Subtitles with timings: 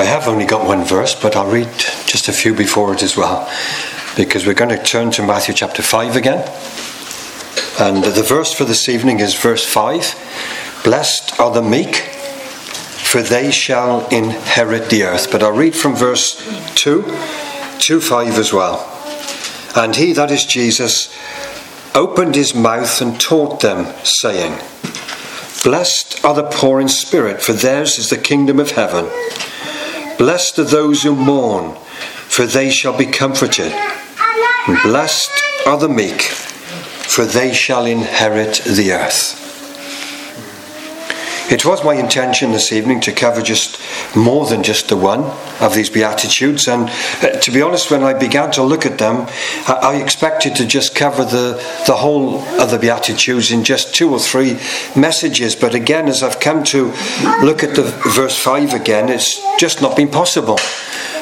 [0.00, 1.68] I have only got one verse, but I'll read
[2.06, 3.46] just a few before it as well,
[4.16, 6.38] because we're going to turn to Matthew chapter 5 again.
[7.78, 13.50] And the verse for this evening is verse 5 Blessed are the meek, for they
[13.50, 15.30] shall inherit the earth.
[15.30, 16.34] But I'll read from verse
[16.76, 17.02] 2
[17.78, 18.78] 2 5 as well.
[19.76, 21.14] And he, that is Jesus,
[21.94, 24.58] opened his mouth and taught them, saying,
[25.62, 29.10] Blessed are the poor in spirit, for theirs is the kingdom of heaven.
[30.20, 31.74] Blessed are those who mourn,
[32.28, 33.72] for they shall be comforted.
[33.72, 35.30] And blessed
[35.66, 39.39] are the meek, for they shall inherit the earth.
[41.50, 43.80] It was my intention this evening to cover just
[44.14, 45.24] more than just the one
[45.60, 46.68] of these Beatitudes.
[46.68, 46.88] And
[47.22, 49.26] uh, to be honest, when I began to look at them,
[49.66, 54.20] I, expected to just cover the, the whole of the Beatitudes in just two or
[54.20, 54.60] three
[54.94, 55.56] messages.
[55.56, 56.92] But again, as I've come to
[57.42, 57.82] look at the
[58.14, 60.58] verse 5 again, it's just not been possible.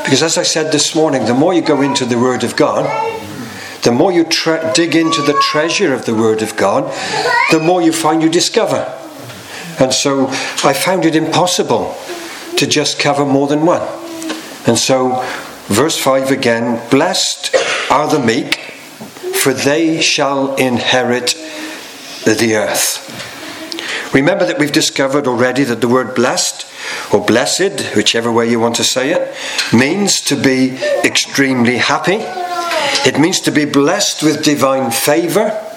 [0.05, 2.85] Because as I said this morning, the more you go into the Word of God,
[3.83, 4.25] the more you
[4.75, 6.85] dig into the treasure of the Word of God,
[7.51, 8.95] the more you find you discover.
[9.81, 10.29] And so
[10.65, 11.97] I found it impossible
[12.57, 13.83] to just cover more than one.
[14.67, 15.23] And so,
[15.67, 17.55] verse 5 again Blessed
[17.91, 18.57] are the meek,
[19.41, 21.35] for they shall inherit
[22.25, 23.05] the earth.
[24.15, 26.67] Remember that we've discovered already that the word blessed
[27.13, 29.35] or blessed, whichever way you want to say it,
[29.73, 32.19] means to be extremely happy.
[33.07, 35.68] It means to be blessed with divine favour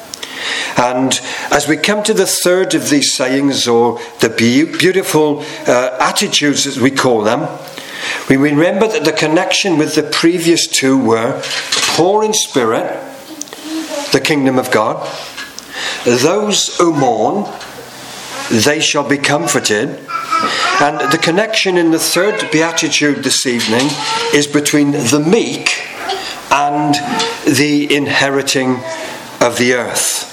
[0.77, 1.19] and
[1.51, 6.79] as we come to the third of these sayings, or the beautiful uh, attitudes as
[6.79, 7.47] we call them,
[8.29, 11.41] we remember that the connection with the previous two were
[11.95, 12.99] poor in spirit,
[14.11, 15.07] the kingdom of God,
[16.05, 17.51] those who mourn,
[18.49, 19.99] they shall be comforted.
[20.81, 23.87] And the connection in the third beatitude this evening
[24.33, 25.69] is between the meek
[26.51, 26.95] and
[27.45, 28.79] the inheriting
[29.39, 30.30] of the earth.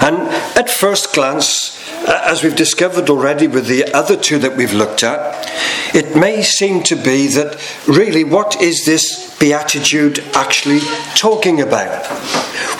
[0.00, 0.16] And
[0.56, 5.02] at first glance, uh, as we've discovered already with the other two that we've looked
[5.02, 5.46] at,
[5.94, 10.80] it may seem to be that really what is this beatitude actually
[11.16, 12.08] talking about?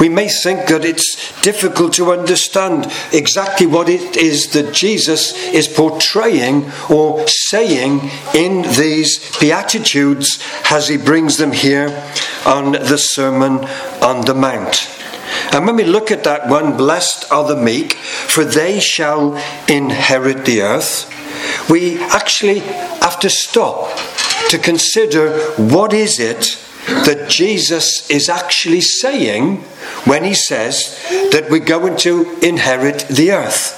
[0.01, 5.69] We may think that it's difficult to understand exactly what it is that Jesus is
[5.69, 11.89] portraying or saying in these beatitudes as he brings them here
[12.47, 13.59] on the Sermon
[14.01, 15.00] on the Mount.
[15.53, 19.35] And when we look at that one, blessed are the meek, for they shall
[19.69, 21.11] inherit the earth,
[21.69, 23.97] we actually have to stop
[24.49, 26.59] to consider what is it
[27.05, 29.59] that Jesus is actually saying
[30.05, 30.99] when he says
[31.31, 33.77] that we're going to inherit the earth.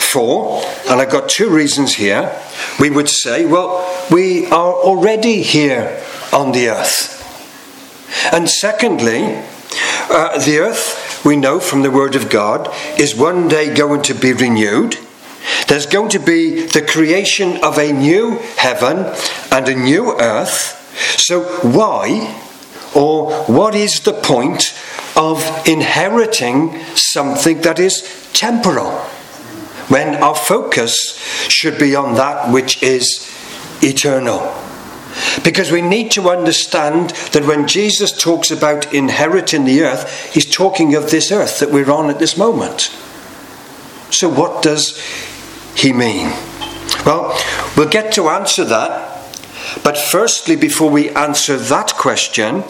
[0.00, 2.36] For, and I've got two reasons here,
[2.78, 6.02] we would say, well, we are already here
[6.32, 7.16] on the earth.
[8.32, 9.42] And secondly,
[9.72, 14.14] uh, the earth, we know from the Word of God, is one day going to
[14.14, 14.98] be renewed.
[15.68, 19.14] There's going to be the creation of a new heaven
[19.50, 20.76] and a new earth.
[21.18, 22.42] So, why
[22.94, 24.74] or what is the point
[25.16, 28.90] of inheriting something that is temporal
[29.88, 33.30] when our focus should be on that which is
[33.82, 34.69] eternal?
[35.42, 40.94] Because we need to understand that when Jesus talks about inheriting the earth, he's talking
[40.94, 42.90] of this earth that we're on at this moment.
[44.10, 45.00] So, what does
[45.74, 46.32] he mean?
[47.06, 47.38] Well,
[47.76, 49.08] we'll get to answer that.
[49.84, 52.64] But firstly, before we answer that question,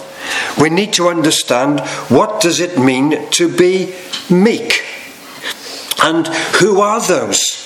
[0.60, 3.94] we need to understand what does it mean to be
[4.28, 4.84] meek?
[6.03, 6.27] And
[6.59, 7.59] who are those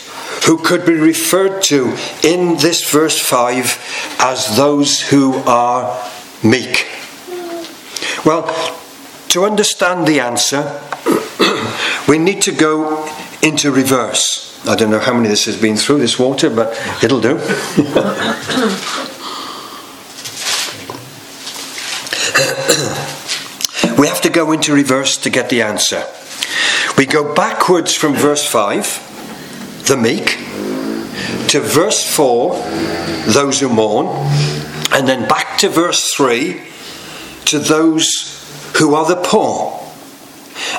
[0.46, 6.10] who could be referred to in this verse 5 as those who are
[6.42, 6.86] meek?
[8.24, 8.44] Well,
[9.28, 10.80] to understand the answer,
[12.08, 13.06] we need to go
[13.42, 14.62] into reverse.
[14.66, 16.72] I don't know how many this has been through this water, but
[17.02, 17.34] it'll do.
[23.98, 26.04] we have to go into reverse to get the answer.
[26.96, 29.13] We go backwards from verse 5
[29.86, 30.38] the meek,
[31.48, 32.56] to verse 4,
[33.26, 34.06] those who mourn,
[34.92, 36.60] and then back to verse 3,
[37.46, 39.80] to those who are the poor.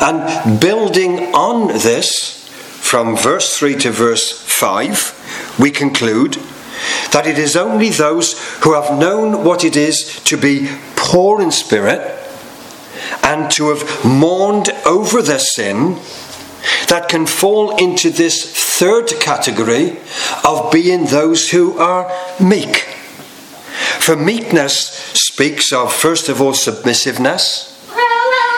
[0.01, 2.47] And building on this,
[2.81, 6.37] from verse 3 to verse 5, we conclude
[7.11, 11.51] that it is only those who have known what it is to be poor in
[11.51, 12.01] spirit
[13.23, 15.97] and to have mourned over their sin
[16.89, 19.97] that can fall into this third category
[20.43, 22.77] of being those who are meek.
[23.99, 27.71] For meekness speaks of, first of all, submissiveness.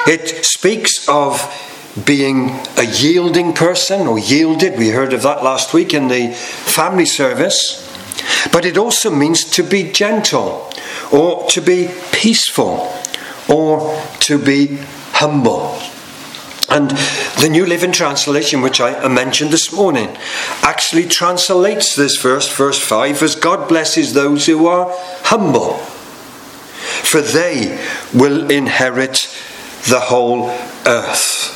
[0.07, 1.41] It speaks of
[2.05, 4.77] being a yielding person or yielded.
[4.77, 7.83] We heard of that last week in the family service.
[8.51, 10.71] But it also means to be gentle
[11.11, 12.91] or to be peaceful
[13.49, 14.77] or to be
[15.13, 15.79] humble.
[16.69, 16.91] And
[17.39, 20.17] the New Living Translation, which I mentioned this morning,
[20.63, 24.87] actually translates this verse, verse 5, as God blesses those who are
[25.23, 25.75] humble,
[27.03, 27.79] for they
[28.13, 29.27] will inherit
[29.87, 30.49] the whole
[30.85, 31.53] earth.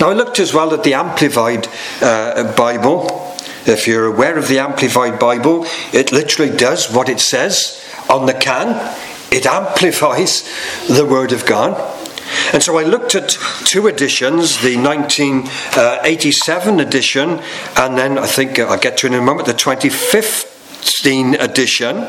[0.00, 1.68] Now, I looked as well at the Amplified
[2.00, 3.36] uh, Bible.
[3.66, 8.34] If you're aware of the Amplified Bible, it literally does what it says on the
[8.34, 8.96] can,
[9.30, 10.42] it amplifies
[10.88, 11.97] the Word of God.
[12.52, 17.40] And so I looked at two editions the 1987 edition,
[17.76, 22.08] and then I think I'll get to in a moment the 2015 edition.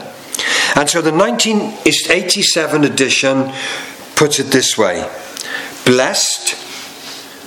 [0.75, 3.51] And so the 1987 edition
[4.16, 5.10] puts it this way
[5.86, 6.56] Blessed,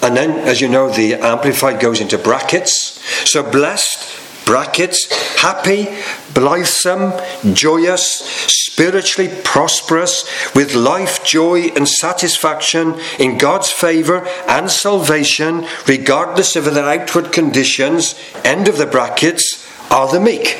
[0.02, 3.00] and then, as you know, the Amplified goes into brackets.
[3.30, 5.06] So blessed brackets,
[5.40, 5.88] happy,
[6.34, 7.12] blithesome,
[7.54, 10.24] joyous, spiritually prosperous,
[10.54, 18.14] with life, joy, and satisfaction in God's favour and salvation, regardless of their outward conditions,
[18.44, 20.56] end of the brackets, are the meek.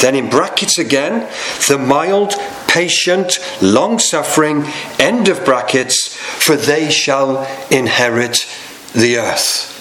[0.00, 1.26] Then in brackets again,
[1.68, 2.34] the mild,
[2.68, 4.64] patient, long suffering,
[4.98, 8.46] end of brackets, for they shall inherit
[8.92, 9.72] the earth.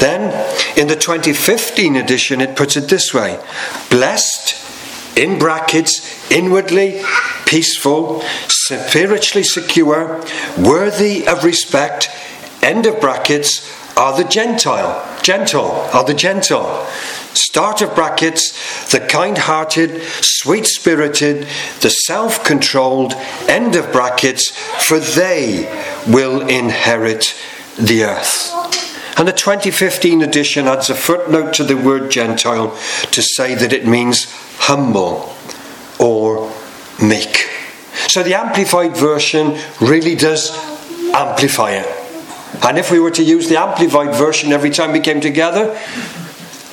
[0.00, 0.32] Then,
[0.76, 3.40] in the 2015 edition, it puts it this way
[3.88, 4.63] Blessed,
[5.16, 7.02] in brackets, inwardly
[7.46, 10.24] peaceful, spiritually secure,
[10.58, 12.08] worthy of respect,
[12.62, 15.20] end of brackets, are the Gentile.
[15.22, 16.84] Gentle, are the gentle.
[17.32, 21.46] Start of brackets, the kind hearted, sweet spirited,
[21.80, 23.14] the self controlled,
[23.48, 24.50] end of brackets,
[24.86, 25.64] for they
[26.06, 27.34] will inherit
[27.78, 28.83] the earth.
[29.16, 32.70] And the 2015 edition adds a footnote to the word Gentile
[33.12, 34.26] to say that it means
[34.58, 35.32] humble
[36.00, 36.52] or
[37.02, 37.48] meek.
[38.08, 40.50] So the Amplified version really does
[41.14, 41.86] amplify it.
[42.64, 45.78] And if we were to use the Amplified version every time we came together,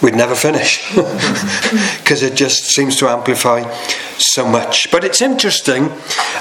[0.01, 3.61] we'd never finish because it just seems to amplify
[4.17, 4.89] so much.
[4.91, 5.85] But it's interesting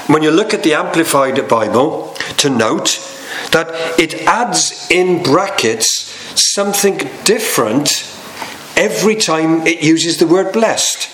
[0.07, 3.10] when you look at the Amplified Bible to note
[3.51, 6.09] that it adds in brackets
[6.53, 7.89] something different
[8.75, 11.09] every time it uses the word blessed.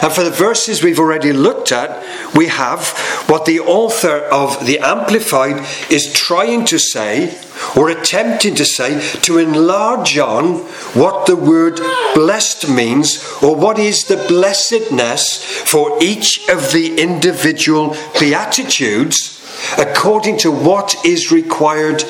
[0.00, 2.04] And for the verses we've already looked at,
[2.34, 2.90] we have
[3.26, 7.36] what the author of the Amplified is trying to say,
[7.76, 10.58] or attempting to say, to enlarge on
[10.94, 11.80] what the word
[12.14, 19.41] blessed means, or what is the blessedness for each of the individual Beatitudes
[19.78, 22.04] according to what is required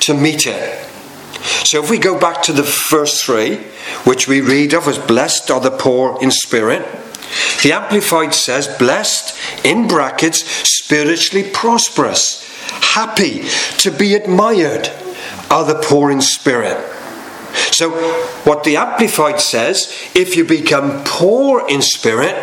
[0.00, 0.78] to meet it.
[1.64, 3.56] So if we go back to the verse 3,
[4.04, 6.86] which we read of as blessed are the poor in spirit,
[7.62, 12.46] the Amplified says, blessed, in brackets, spiritually prosperous,
[12.94, 13.44] happy,
[13.78, 14.90] to be admired
[15.50, 16.78] are the poor in spirit.
[17.72, 17.90] So,
[18.44, 22.36] what the Amplified says, if you become poor in spirit,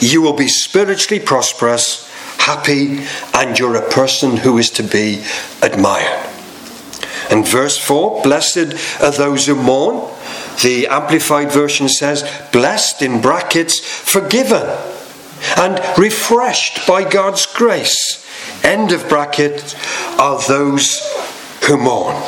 [0.00, 2.11] you will be spiritually prosperous
[2.42, 5.24] happy, and you're a person who is to be
[5.62, 6.28] admired.
[7.30, 10.08] And verse 4 Blessed are those who mourn.
[10.62, 12.22] The Amplified Version says,
[12.52, 14.68] Blessed in brackets, forgiven
[15.56, 18.18] and refreshed by God's grace.
[18.64, 19.76] End of bracket
[20.18, 21.00] are those
[21.66, 22.22] who mourn.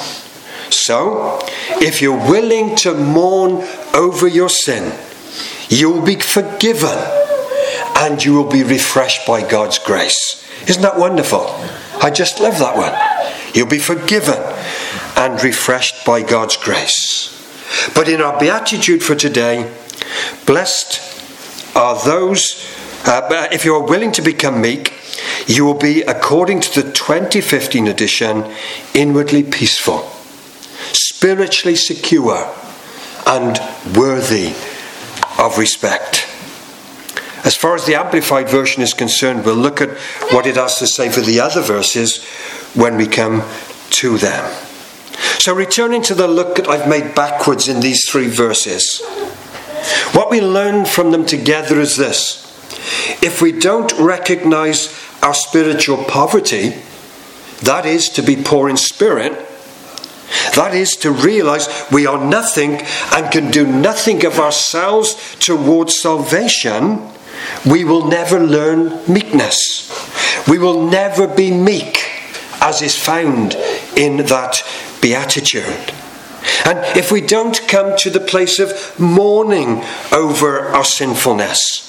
[0.71, 1.39] So,
[1.81, 4.93] if you're willing to mourn over your sin,
[5.69, 7.24] you'll be forgiven
[7.97, 10.45] and you will be refreshed by God's grace.
[10.69, 11.47] Isn't that wonderful?
[12.03, 12.95] I just love that one.
[13.55, 14.39] You'll be forgiven
[15.17, 17.31] and refreshed by God's grace.
[17.95, 19.73] But in our beatitude for today,
[20.47, 22.67] blessed are those,
[23.05, 24.93] uh, if you are willing to become meek,
[25.47, 28.51] you will be, according to the 2015 edition,
[28.95, 30.01] inwardly peaceful,
[30.93, 32.53] spiritually secure,
[33.27, 33.59] and
[33.97, 34.55] worthy
[35.39, 36.27] of respect.
[37.45, 39.91] As far as the Amplified Version is concerned, we'll look at
[40.33, 42.25] what it has to say for the other verses
[42.75, 43.43] when we come
[43.91, 44.51] to them.
[45.39, 49.01] So, returning to the look that I've made backwards in these three verses,
[50.13, 52.43] what we learn from them together is this
[53.23, 54.89] if we don't recognize
[55.23, 56.83] our spiritual poverty,
[57.63, 59.33] that is, to be poor in spirit,
[60.57, 62.81] That is to realize we are nothing
[63.13, 67.01] and can do nothing of ourselves towards salvation.
[67.67, 69.91] We will never learn meekness.
[70.49, 72.11] We will never be meek,
[72.61, 73.55] as is found
[73.97, 74.63] in that
[75.01, 75.93] beatitude.
[76.65, 79.83] And if we don't come to the place of mourning
[80.13, 81.85] over our sinfulness,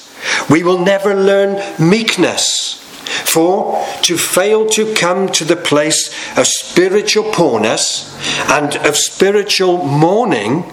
[0.48, 2.82] we will never learn meekness.
[3.06, 8.16] For to fail to come to the place of spiritual poorness
[8.50, 10.64] and of spiritual mourning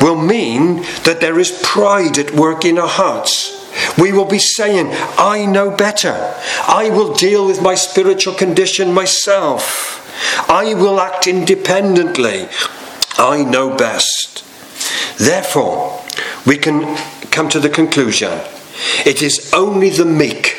[0.00, 3.59] will mean that there is pride at work in our hearts.
[3.98, 6.34] We will be saying, I know better.
[6.66, 9.96] I will deal with my spiritual condition myself.
[10.48, 12.48] I will act independently.
[13.18, 14.44] I know best.
[15.18, 16.02] Therefore,
[16.46, 16.96] we can
[17.30, 18.40] come to the conclusion
[19.04, 20.56] it is only the meek,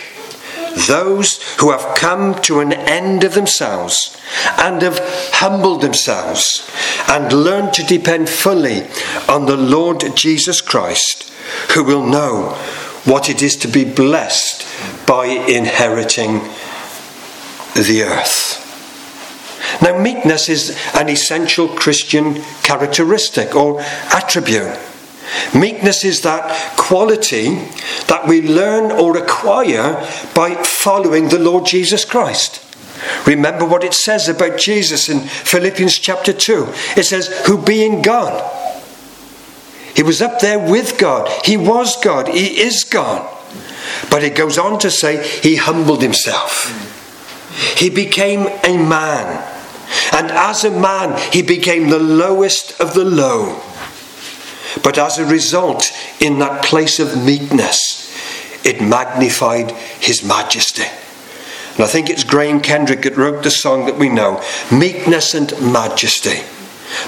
[0.88, 4.18] those who have come to an end of themselves
[4.58, 5.00] and have
[5.34, 6.70] humbled themselves
[7.08, 8.84] and learned to depend fully
[9.28, 11.32] on the Lord Jesus Christ,
[11.72, 12.58] who will know
[13.05, 14.67] what it is to be blessed
[15.08, 16.39] by inheriting
[17.75, 18.60] the earth.
[19.81, 23.81] Now, meekness is an essential Christian characteristic or
[24.12, 24.77] attribute.
[25.55, 27.55] Meekness is that quality
[28.08, 29.93] that we learn or acquire
[30.36, 32.65] by following the Lord Jesus Christ.
[33.25, 36.67] Remember what it says about Jesus in Philippians chapter 2.
[36.98, 38.61] It says, Who being God,
[39.95, 41.29] he was up there with God.
[41.45, 42.27] He was God.
[42.27, 43.29] He is God.
[44.10, 46.69] But it goes on to say, He humbled himself.
[47.77, 49.48] He became a man.
[50.13, 53.62] And as a man, he became the lowest of the low.
[54.83, 58.10] But as a result, in that place of meekness,
[58.65, 60.86] it magnified his majesty.
[61.75, 65.51] And I think it's Graham Kendrick that wrote the song that we know Meekness and
[65.74, 66.41] Majesty.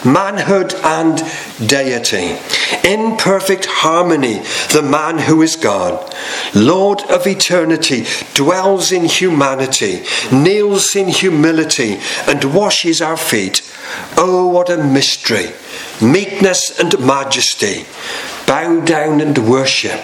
[0.06, 1.22] Manhood and
[1.66, 2.38] deity.
[2.84, 6.14] In perfect harmony, the man who is God,
[6.54, 13.62] Lord of eternity, dwells in humanity, kneels in humility, and washes our feet.
[14.18, 15.52] Oh, what a mystery!
[16.02, 17.86] Meekness and majesty.
[18.46, 20.02] Bow down and worship,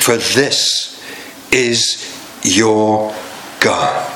[0.00, 1.00] for this
[1.52, 3.14] is your
[3.60, 4.14] God.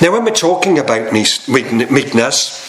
[0.00, 2.65] Now, when we're talking about meekness,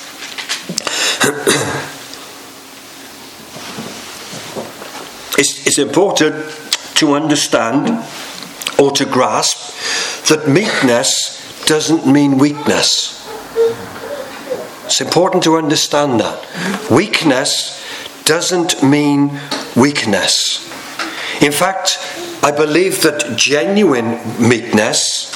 [5.37, 6.35] it's, it's important
[6.95, 8.03] to understand
[8.79, 13.25] or to grasp that meekness doesn't mean weakness.
[14.85, 16.89] It's important to understand that.
[16.89, 17.83] Weakness
[18.25, 19.39] doesn't mean
[19.75, 20.65] weakness.
[21.41, 21.97] In fact,
[22.43, 25.31] I believe that genuine meekness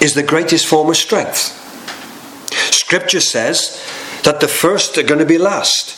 [0.00, 1.52] is the greatest form of strength.
[2.72, 3.82] Scripture says
[4.26, 5.96] that the first are going to be last,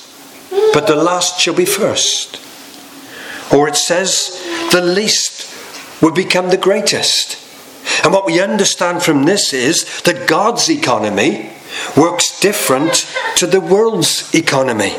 [0.75, 2.37] but the last shall be first.
[3.53, 4.39] Or it says
[4.71, 5.51] the least
[6.03, 7.39] will become the greatest.
[8.05, 11.51] And what we understand from this is that God's economy
[11.97, 14.95] works different to the world's economy.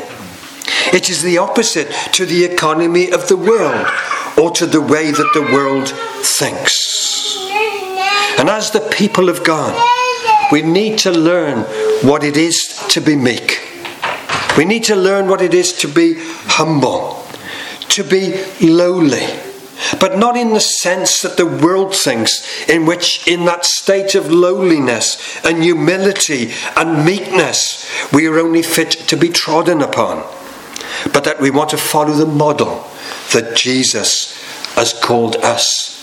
[0.92, 3.86] It is the opposite to the economy of the world
[4.36, 5.88] or to the way that the world
[6.26, 7.36] thinks.
[8.40, 9.80] And as the people of God,
[10.50, 11.64] we need to learn
[12.02, 13.60] what it is to be meek.
[14.56, 17.24] We need to learn what it is to be humble,
[17.90, 19.26] to be lowly
[19.98, 24.30] but not in the sense that the world thinks, in which, in that state of
[24.30, 30.18] lowliness and humility and meekness, we are only fit to be trodden upon,
[31.12, 32.86] but that we want to follow the model
[33.32, 34.36] that Jesus
[34.74, 35.96] has called us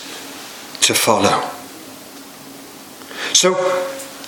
[0.80, 1.48] to follow.
[3.32, 3.54] So,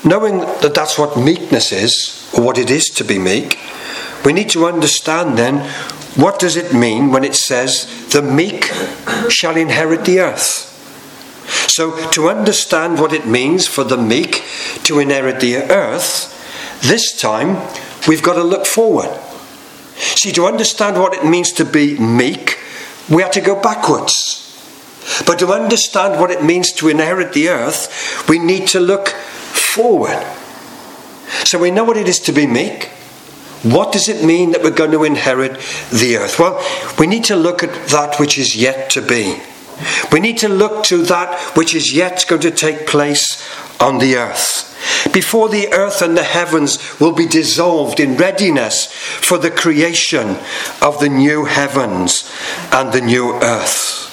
[0.04, 3.58] knowing that that's what meekness is, or what it is to be meek,
[4.24, 5.68] we need to understand then
[6.16, 8.64] what does it mean when it says, the meek
[9.28, 10.66] shall inherit the earth?
[11.68, 14.42] So, to understand what it means for the meek
[14.84, 16.36] to inherit the earth,
[16.82, 17.56] this time
[18.08, 19.10] we've got to look forward.
[19.96, 22.58] See, to understand what it means to be meek,
[23.08, 24.46] we have to go backwards.
[25.26, 29.14] But to understand what it means to inherit the earth, we need to look
[29.50, 30.24] forward.
[31.44, 32.86] So we know what it is to be meek.
[33.62, 35.52] What does it mean that we're going to inherit
[35.92, 36.38] the earth?
[36.38, 36.64] Well,
[36.98, 39.40] we need to look at that which is yet to be.
[40.12, 43.46] We need to look to that which is yet going to take place
[43.80, 44.66] on the earth.
[45.12, 50.38] Before the earth and the heavens will be dissolved in readiness for the creation
[50.80, 52.30] of the new heavens
[52.72, 54.09] and the new earth.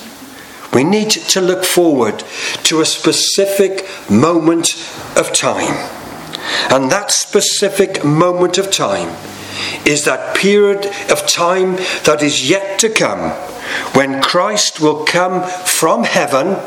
[0.74, 2.24] We need to look forward
[2.64, 4.74] to a specific moment
[5.16, 5.76] of time.
[6.70, 9.16] And that specific moment of time
[9.86, 13.32] is that period of time that is yet to come
[13.94, 16.58] when Christ will come from heaven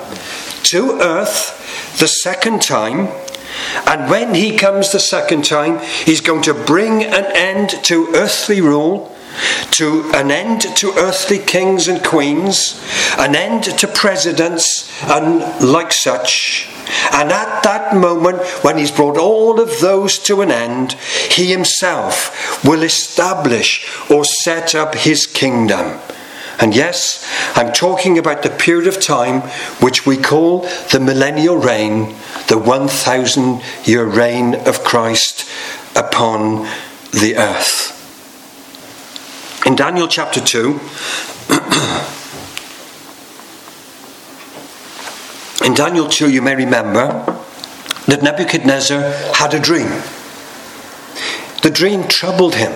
[0.65, 3.09] to earth the second time.
[3.87, 8.61] And when he comes the second time, he's going to bring an end to earthly
[8.61, 9.15] rule
[9.73, 12.83] to an end to earthly kings and queens,
[13.19, 16.69] an end to presidents and like such.
[17.13, 20.93] And at that moment, when he's brought all of those to an end,
[21.31, 26.01] he himself will establish or set up his kingdom.
[26.61, 29.41] And yes, I'm talking about the period of time
[29.81, 32.15] which we call the millennial reign,
[32.49, 35.49] the 1,000 year reign of Christ
[35.97, 36.69] upon
[37.13, 38.00] the earth.
[39.71, 40.81] In Daniel chapter 2,
[45.65, 47.07] in Daniel 2, you may remember
[48.09, 49.01] that Nebuchadnezzar
[49.33, 49.87] had a dream.
[51.63, 52.73] The dream troubled him.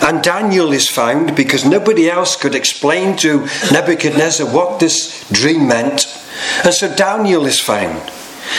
[0.00, 6.08] And Daniel is found because nobody else could explain to Nebuchadnezzar what this dream meant.
[6.64, 8.10] And so Daniel is found.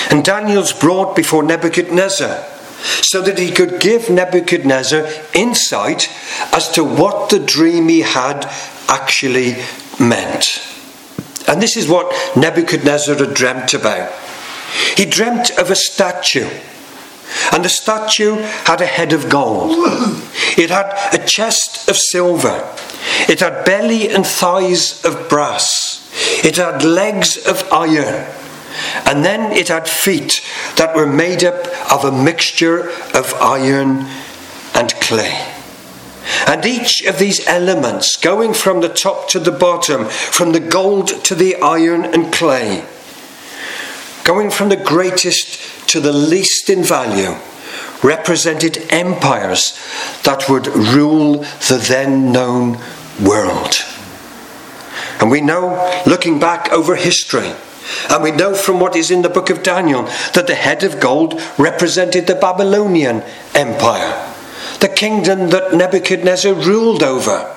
[0.09, 2.52] And Daniel's brought before Nebuchadnezzar
[2.83, 6.09] so that he could give Nebuchadnezzar insight
[6.51, 8.45] as to what the dream he had
[8.87, 9.55] actually
[9.99, 10.61] meant.
[11.47, 14.11] And this is what Nebuchadnezzar had dreamt about.
[14.95, 16.49] He dreamt of a statue.
[17.51, 18.35] And the statue
[18.65, 19.71] had a head of gold.
[20.57, 22.69] It had a chest of silver.
[23.27, 26.09] It had belly and thighs of brass.
[26.43, 28.27] It had legs of iron.
[29.05, 30.41] And then it had feet
[30.77, 34.07] that were made up of a mixture of iron
[34.73, 35.53] and clay.
[36.47, 41.07] And each of these elements, going from the top to the bottom, from the gold
[41.25, 42.85] to the iron and clay,
[44.23, 45.59] going from the greatest
[45.89, 47.35] to the least in value,
[48.03, 49.77] represented empires
[50.23, 51.37] that would rule
[51.67, 52.77] the then known
[53.21, 53.75] world.
[55.19, 57.51] And we know, looking back over history,
[58.09, 60.03] and we know from what is in the book of Daniel
[60.33, 63.23] that the head of gold represented the Babylonian
[63.55, 64.33] Empire,
[64.79, 67.49] the kingdom that Nebuchadnezzar ruled over.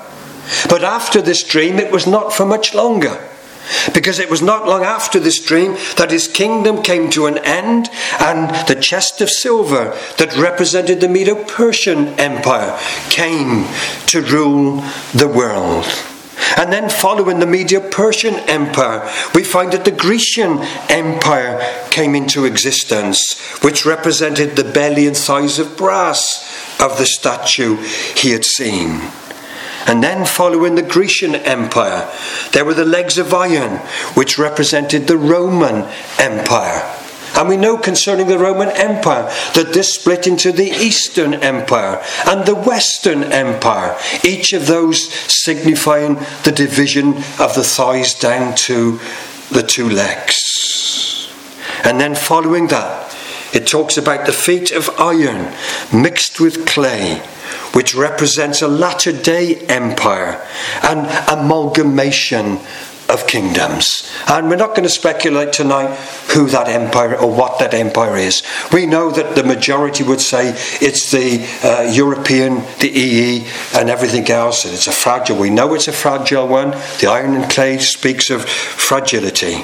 [0.69, 3.19] But after this dream, it was not for much longer.
[3.93, 7.89] Because it was not long after this dream that his kingdom came to an end,
[8.19, 13.65] and the chest of silver that represented the Medo Persian Empire came
[14.07, 14.81] to rule
[15.13, 15.85] the world.
[16.57, 22.45] And then, following the Medo Persian Empire, we find that the Grecian Empire came into
[22.45, 27.77] existence, which represented the belly and thighs of brass of the statue
[28.15, 29.01] he had seen.
[29.87, 32.11] And then, following the Grecian Empire,
[32.51, 33.77] there were the legs of iron,
[34.15, 35.87] which represented the Roman
[36.19, 36.96] Empire.
[37.37, 42.47] And we know concerning the Roman Empire that this split into the Eastern Empire and
[42.47, 48.99] the Western Empire, each of those signifying the division of the thighs down to
[49.51, 51.29] the two legs.
[51.83, 53.15] And then following that,
[53.53, 55.53] it talks about the feet of iron
[55.93, 57.19] mixed with clay,
[57.73, 60.43] which represents a latter day empire,
[60.83, 62.59] an amalgamation
[63.09, 64.09] of kingdoms.
[64.27, 65.95] And we're not going to speculate tonight
[66.33, 68.43] who that empire or what that empire is.
[68.71, 74.29] We know that the majority would say it's the uh, European, the EE, and everything
[74.29, 75.37] else, and it's a fragile.
[75.37, 76.71] We know it's a fragile one.
[76.99, 79.63] The iron and clay speaks of fragility.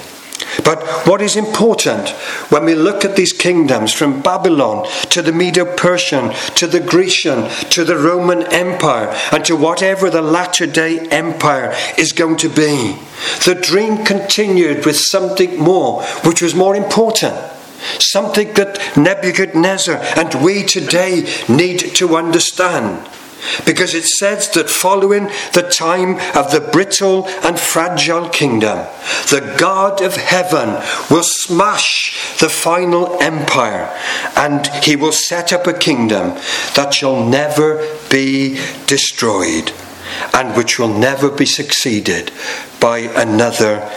[0.63, 2.09] But what is important
[2.49, 7.49] when we look at these kingdoms from Babylon to the Medo Persian to the Grecian
[7.71, 12.97] to the Roman Empire and to whatever the latter day empire is going to be,
[13.45, 17.35] the dream continued with something more, which was more important.
[17.99, 23.09] Something that Nebuchadnezzar and we today need to understand.
[23.65, 28.79] Because it says that following the time of the brittle and fragile kingdom,
[29.29, 33.89] the God of heaven will smash the final empire
[34.35, 36.37] and he will set up a kingdom
[36.75, 39.71] that shall never be destroyed
[40.33, 42.31] and which will never be succeeded
[42.79, 43.89] by another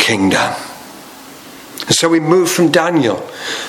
[0.00, 0.54] kingdom.
[1.86, 3.28] And so we move from Daniel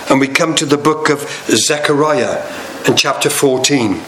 [0.10, 2.46] and we come to the book of Zechariah
[2.88, 4.02] in chapter 14.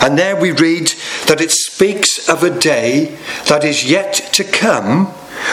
[0.00, 0.92] And there we read
[1.26, 3.16] that it speaks of a day
[3.48, 5.06] that is yet to come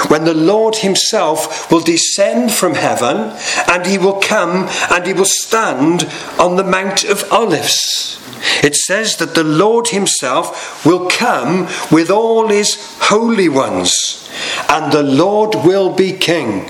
[0.07, 5.25] when the Lord Himself will descend from heaven and He will come and He will
[5.25, 6.09] stand
[6.39, 8.19] on the Mount of Olives.
[8.63, 14.29] It says that the Lord Himself will come with all His holy ones,
[14.69, 16.69] and the Lord will be King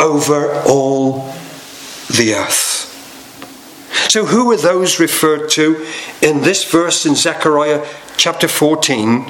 [0.00, 1.32] over all
[2.08, 2.71] the earth.
[4.12, 5.86] So, who are those referred to
[6.20, 7.82] in this verse in Zechariah
[8.18, 9.24] chapter 14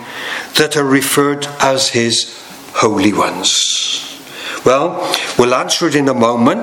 [0.57, 2.37] that are referred as his
[2.75, 3.63] holy ones?
[4.67, 6.63] Well, we'll answer it in a moment,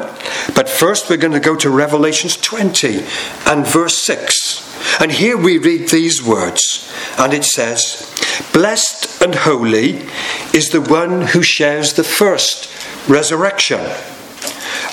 [0.54, 3.06] but first we're going to go to Revelations 20
[3.46, 5.00] and verse 6.
[5.00, 8.14] And here we read these words, and it says,
[8.52, 10.06] Blessed and holy
[10.54, 12.70] is the one who shares the first
[13.08, 13.80] resurrection.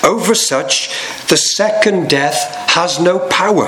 [0.07, 0.89] Over such,
[1.29, 3.67] the second death has no power.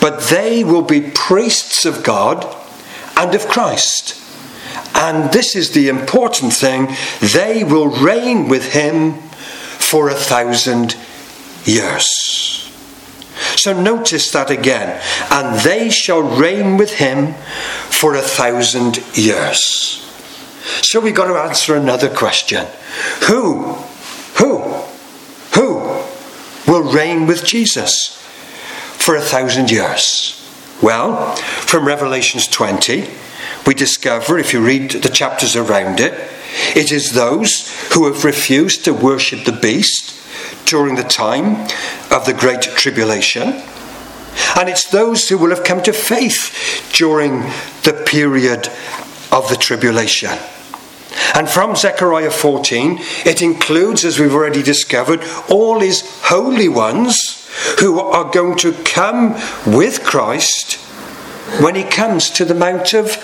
[0.00, 2.46] But they will be priests of God
[3.16, 4.20] and of Christ.
[4.94, 6.88] And this is the important thing
[7.20, 10.96] they will reign with him for a thousand
[11.64, 12.06] years.
[13.56, 15.00] So notice that again.
[15.30, 17.34] And they shall reign with him
[17.90, 20.00] for a thousand years.
[20.82, 22.66] So we've got to answer another question
[23.26, 23.76] Who,
[24.34, 24.58] who,
[25.54, 26.02] who
[26.66, 28.16] will reign with Jesus
[28.98, 30.40] for a thousand years?
[30.82, 33.08] Well, from Revelations 20,
[33.66, 36.12] we discover, if you read the chapters around it,
[36.76, 40.14] it is those who have refused to worship the beast
[40.66, 41.68] during the time
[42.10, 43.62] of the Great Tribulation.
[44.56, 47.40] And it's those who will have come to faith during
[47.82, 48.68] the period
[49.30, 50.38] of the tribulation.
[51.34, 57.48] And from Zechariah 14, it includes, as we've already discovered, all his holy ones
[57.80, 59.34] who are going to come
[59.66, 60.74] with Christ
[61.60, 63.16] when he comes to the Mount of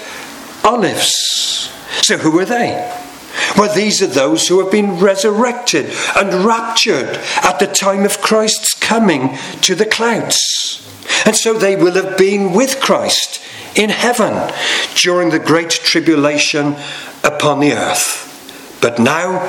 [0.64, 1.70] Olives.
[2.02, 2.96] So, who are they?
[3.56, 8.74] Well, these are those who have been resurrected and raptured at the time of Christ's
[8.74, 10.86] coming to the clouds.
[11.26, 13.40] And so they will have been with Christ
[13.76, 14.52] in heaven
[14.94, 16.76] during the great tribulation
[17.24, 18.78] upon the earth.
[18.80, 19.40] But now,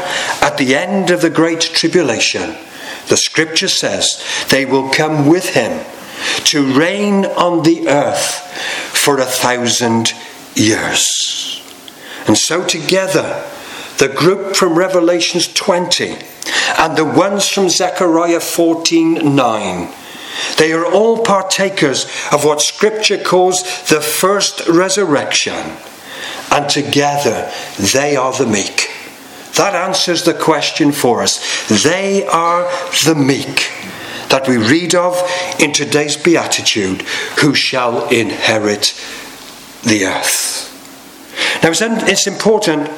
[0.41, 2.55] at the end of the great tribulation,
[3.07, 5.85] the scripture says they will come with him
[6.45, 8.53] to reign on the earth
[8.93, 10.13] for a thousand
[10.55, 11.61] years.
[12.27, 13.47] And so together,
[13.97, 16.17] the group from Revelations 20
[16.77, 19.93] and the ones from Zechariah 14 9.
[20.57, 25.75] They are all partakers of what Scripture calls the first resurrection,
[26.51, 27.51] and together
[27.93, 28.89] they are the meek.
[29.57, 31.39] That answers the question for us.
[31.83, 32.63] They are
[33.05, 33.69] the meek
[34.29, 35.21] that we read of
[35.59, 37.01] in today's Beatitude,
[37.41, 38.93] who shall inherit
[39.83, 40.69] the earth.
[41.61, 42.89] Now, it's important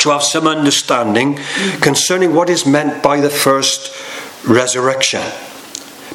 [0.00, 1.38] to have some understanding
[1.80, 3.90] concerning what is meant by the first
[4.46, 5.22] resurrection.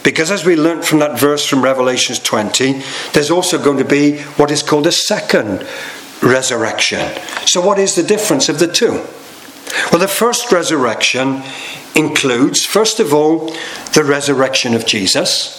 [0.03, 2.81] Because as we learnt from that verse from Revelations 20,
[3.13, 5.65] there's also going to be what is called a second
[6.21, 7.11] resurrection.
[7.45, 9.05] So, what is the difference of the two?
[9.91, 11.43] Well, the first resurrection
[11.95, 13.53] includes, first of all,
[13.93, 15.55] the resurrection of Jesus.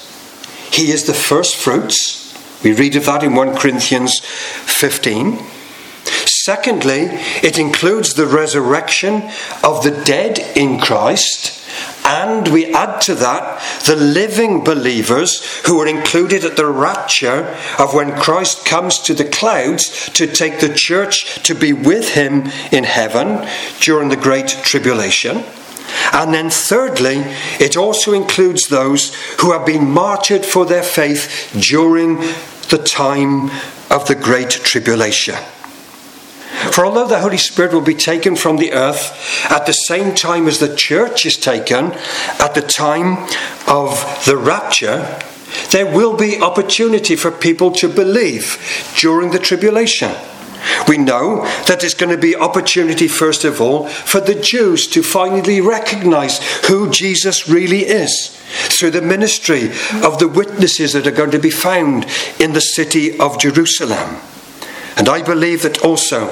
[0.72, 2.20] He is the first fruits.
[2.62, 5.38] We read of that in 1 Corinthians 15.
[6.26, 7.08] Secondly,
[7.42, 9.30] it includes the resurrection
[9.62, 11.59] of the dead in Christ.
[12.10, 17.94] And we add to that the living believers who are included at the rapture of
[17.94, 22.82] when Christ comes to the clouds to take the church to be with him in
[22.82, 25.44] heaven during the Great Tribulation.
[26.12, 27.22] And then, thirdly,
[27.60, 32.16] it also includes those who have been martyred for their faith during
[32.70, 33.50] the time
[33.88, 35.36] of the Great Tribulation.
[36.72, 40.46] For although the Holy Spirit will be taken from the earth at the same time
[40.46, 41.92] as the church is taken,
[42.38, 43.28] at the time
[43.66, 45.18] of the rapture,
[45.70, 48.58] there will be opportunity for people to believe
[48.96, 50.12] during the tribulation.
[50.86, 55.02] We know that there's going to be opportunity, first of all, for the Jews to
[55.02, 58.28] finally recognize who Jesus really is
[58.68, 59.70] through the ministry
[60.04, 62.06] of the witnesses that are going to be found
[62.38, 64.20] in the city of Jerusalem.
[65.00, 66.26] And I believe that also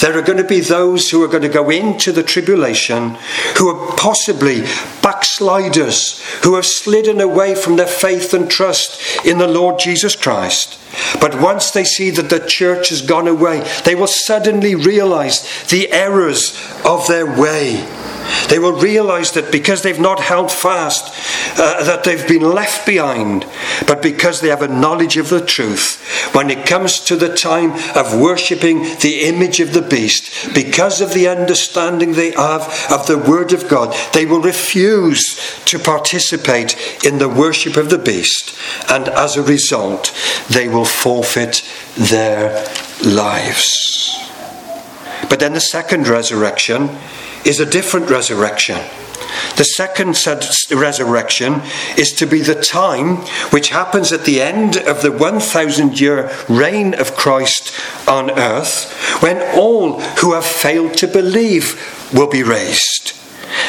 [0.00, 3.18] there are going to be those who are going to go into the tribulation
[3.58, 4.62] who are possibly
[5.02, 10.78] backsliders, who have slidden away from their faith and trust in the Lord Jesus Christ.
[11.20, 15.92] But once they see that the church has gone away, they will suddenly realize the
[15.92, 17.86] errors of their way
[18.48, 21.12] they will realize that because they've not held fast,
[21.58, 23.46] uh, that they've been left behind,
[23.86, 26.00] but because they have a knowledge of the truth,
[26.34, 31.14] when it comes to the time of worshipping the image of the beast, because of
[31.14, 37.18] the understanding they have of the Word of God, they will refuse to participate in
[37.18, 38.56] the worship of the beast,
[38.88, 40.12] and as a result,
[40.48, 41.62] they will forfeit
[41.96, 42.64] their
[43.04, 44.18] lives.
[45.28, 46.90] But then the second resurrection
[47.44, 48.78] is a different resurrection.
[49.56, 50.16] The second
[50.70, 51.62] resurrection
[51.96, 53.16] is to be the time
[53.50, 57.72] which happens at the end of the 1,000 year reign of Christ
[58.08, 63.12] on earth, when all who have failed to believe will be raised.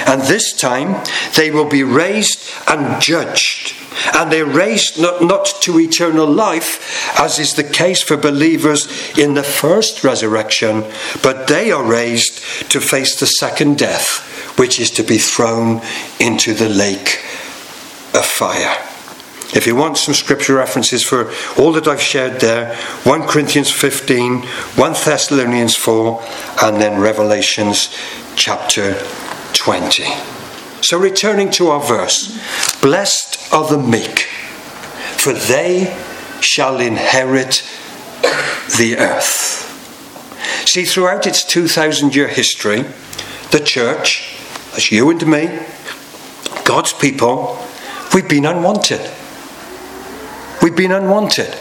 [0.08, 1.04] And this time
[1.36, 3.85] they will be raised and judged.
[4.14, 9.34] And they're raised not, not to eternal life, as is the case for believers in
[9.34, 10.84] the first resurrection,
[11.22, 12.40] but they are raised
[12.72, 15.82] to face the second death which is to be thrown
[16.20, 17.22] into the lake
[18.14, 18.78] of fire.
[19.54, 24.42] If you want some scripture references for all that I've shared there, 1 Corinthians 15,
[24.42, 26.22] 1 Thessalonians 4,
[26.64, 27.96] and then Revelations
[28.36, 28.96] chapter
[29.54, 30.35] 20.
[30.86, 32.40] So, returning to our verse
[32.80, 34.20] Blessed are the meek,
[35.18, 35.98] for they
[36.42, 37.68] shall inherit
[38.78, 39.64] the earth.
[40.68, 42.86] See, throughout its 2,000 year history,
[43.50, 44.38] the church,
[44.76, 45.60] as you and me,
[46.66, 47.58] God's people,
[48.14, 49.02] we've been unwanted.
[50.62, 51.52] We've been unwanted.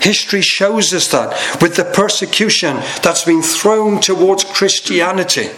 [0.00, 5.50] History shows us that with the persecution that's been thrown towards Christianity.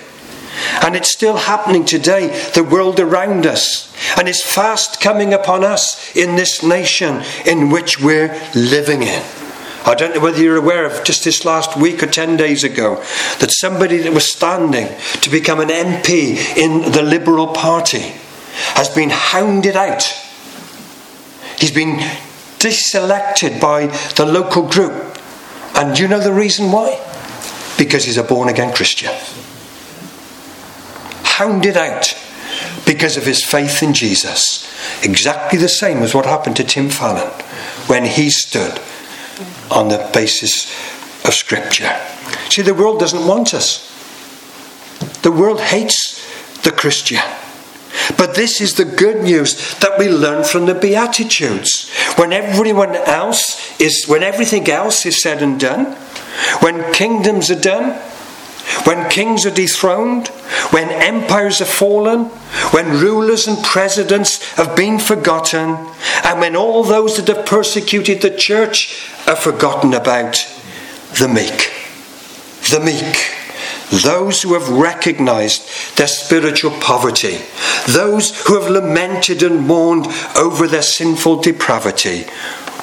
[0.82, 3.92] And it's still happening today, the world around us.
[4.18, 9.22] And it's fast coming upon us in this nation in which we're living in.
[9.86, 12.96] I don't know whether you're aware of just this last week or 10 days ago
[13.38, 14.88] that somebody that was standing
[15.22, 18.12] to become an MP in the Liberal Party
[18.74, 20.02] has been hounded out.
[21.58, 21.98] He's been
[22.58, 25.18] deselected by the local group.
[25.74, 27.00] And you know the reason why?
[27.78, 29.10] Because he's a born again Christian.
[31.40, 32.14] Hounded out
[32.84, 34.70] because of his faith in Jesus.
[35.02, 37.30] Exactly the same as what happened to Tim Farron
[37.86, 38.78] when he stood
[39.70, 40.66] on the basis
[41.24, 41.98] of Scripture.
[42.50, 43.88] See, the world doesn't want us,
[45.22, 46.20] the world hates
[46.60, 47.22] the Christian.
[48.18, 51.90] But this is the good news that we learn from the Beatitudes.
[52.16, 55.86] When everyone else is, when everything else is said and done,
[56.60, 57.98] when kingdoms are done,
[58.84, 60.28] when kings are dethroned,
[60.70, 62.26] when empires have fallen,
[62.72, 65.76] when rulers and presidents have been forgotten,
[66.24, 70.36] and when all those that have persecuted the church are forgotten about,
[71.18, 71.72] the meek.
[72.70, 73.36] The meek.
[74.04, 77.38] Those who have recognized their spiritual poverty,
[77.88, 80.06] those who have lamented and mourned
[80.36, 82.26] over their sinful depravity,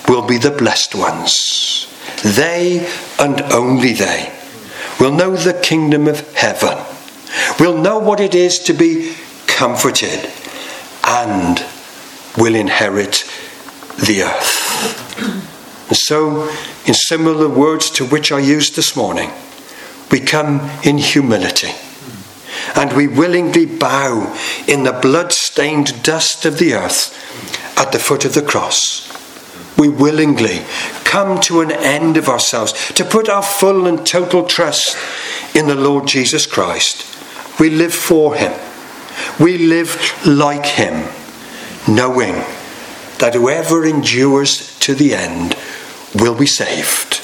[0.10, 1.88] will be the blessed ones.
[2.24, 4.37] They and only they
[5.00, 6.78] will know the kingdom of heaven,
[7.60, 9.16] We'll know what it is to be
[9.48, 10.30] comforted,
[11.04, 11.64] and
[12.38, 13.24] will inherit
[14.06, 15.90] the earth.
[15.90, 16.50] And so,
[16.86, 19.32] in similar words to which I used this morning,
[20.12, 21.72] we come in humility
[22.76, 24.36] and we willingly bow
[24.68, 27.14] in the blood stained dust of the earth
[27.78, 29.07] at the foot of the cross
[29.78, 30.62] we willingly
[31.04, 34.98] come to an end of ourselves, to put our full and total trust
[35.56, 37.06] in the Lord Jesus Christ.
[37.60, 38.54] We live for Him.
[39.40, 41.08] We live like Him,
[41.88, 42.34] knowing
[43.20, 45.56] that whoever endures to the end
[46.16, 47.22] will be saved.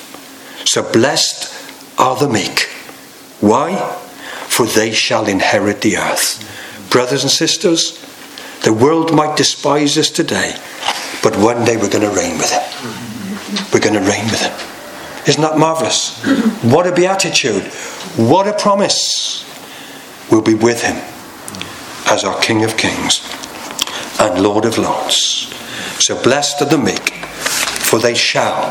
[0.66, 2.70] So blessed are the meek.
[3.42, 3.76] Why?
[4.48, 6.90] For they shall inherit the earth.
[6.90, 8.00] Brothers and sisters,
[8.64, 10.56] the world might despise us today
[11.24, 12.62] but one day we're going to reign with him.
[13.74, 14.54] We're going to reign with him.
[15.28, 16.22] Isn't that marvelous?
[16.64, 17.64] What a beatitude.
[18.18, 19.50] What a promise.
[20.30, 20.98] We'll be with him
[22.08, 23.22] as our King of Kings
[24.20, 25.54] and Lord of Lords.
[26.00, 28.70] So blessed are the meek, for they shall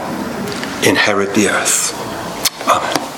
[0.86, 1.98] inherit the earth.
[2.68, 3.11] Amen.